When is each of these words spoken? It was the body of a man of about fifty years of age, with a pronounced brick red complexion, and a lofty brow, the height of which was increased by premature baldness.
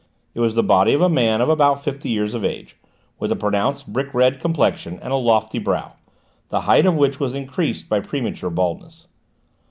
It 0.33 0.39
was 0.39 0.55
the 0.55 0.63
body 0.63 0.93
of 0.95 1.01
a 1.01 1.09
man 1.09 1.41
of 1.41 1.49
about 1.49 1.83
fifty 1.83 2.09
years 2.09 2.33
of 2.33 2.43
age, 2.43 2.75
with 3.19 3.31
a 3.31 3.35
pronounced 3.35 3.93
brick 3.93 4.11
red 4.15 4.39
complexion, 4.41 4.97
and 4.99 5.13
a 5.13 5.15
lofty 5.15 5.59
brow, 5.59 5.93
the 6.49 6.61
height 6.61 6.87
of 6.87 6.95
which 6.97 7.19
was 7.19 7.35
increased 7.35 7.87
by 7.87 7.99
premature 7.99 8.49
baldness. 8.49 9.07